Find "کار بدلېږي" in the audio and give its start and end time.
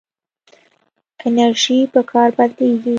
2.11-2.89